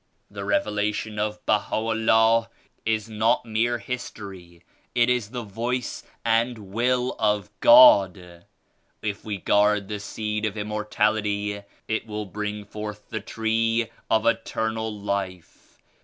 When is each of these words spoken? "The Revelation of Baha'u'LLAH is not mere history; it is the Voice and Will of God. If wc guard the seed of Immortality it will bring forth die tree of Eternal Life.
"The 0.31 0.43
Revelation 0.43 1.19
of 1.19 1.45
Baha'u'LLAH 1.45 2.47
is 2.87 3.07
not 3.07 3.45
mere 3.45 3.77
history; 3.77 4.63
it 4.95 5.09
is 5.11 5.29
the 5.29 5.43
Voice 5.43 6.01
and 6.25 6.71
Will 6.73 7.15
of 7.19 7.51
God. 7.59 8.17
If 9.03 9.21
wc 9.21 9.45
guard 9.45 9.89
the 9.89 9.99
seed 9.99 10.43
of 10.47 10.57
Immortality 10.57 11.61
it 11.87 12.07
will 12.07 12.25
bring 12.25 12.65
forth 12.65 13.11
die 13.11 13.19
tree 13.19 13.89
of 14.09 14.25
Eternal 14.25 14.91
Life. 14.91 15.77